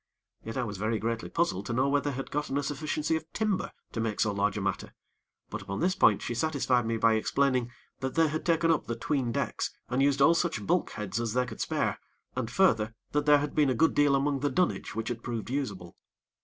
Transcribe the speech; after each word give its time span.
Yet, 0.43 0.57
I 0.57 0.63
was 0.63 0.79
very 0.79 0.97
greatly 0.97 1.29
puzzled 1.29 1.67
to 1.67 1.73
know 1.73 1.87
where 1.87 2.01
they 2.01 2.09
had 2.13 2.31
gotten 2.31 2.57
a 2.57 2.63
sufficiency 2.63 3.15
of 3.15 3.31
timber 3.33 3.71
to 3.91 3.99
make 3.99 4.19
so 4.19 4.31
large 4.31 4.57
a 4.57 4.61
matter; 4.61 4.95
but 5.51 5.61
upon 5.61 5.79
this 5.79 5.93
point 5.93 6.23
she 6.23 6.33
satisfied 6.33 6.87
me 6.87 6.97
by 6.97 7.13
explaining 7.13 7.69
that 7.99 8.15
they 8.15 8.27
had 8.27 8.43
taken 8.43 8.71
up 8.71 8.87
the 8.87 8.95
'tween 8.95 9.31
decks, 9.31 9.69
and 9.89 10.01
used 10.01 10.19
all 10.19 10.33
such 10.33 10.65
bulkheads 10.65 11.19
as 11.21 11.33
they 11.33 11.45
could 11.45 11.61
spare, 11.61 11.99
and, 12.35 12.49
further, 12.49 12.95
that 13.11 13.27
there 13.27 13.37
had 13.37 13.53
been 13.53 13.69
a 13.69 13.75
good 13.75 13.93
deal 13.93 14.15
among 14.15 14.39
the 14.39 14.49
dunnage 14.49 14.95
which 14.95 15.09
had 15.09 15.21
proved 15.21 15.51
usable. 15.51 15.95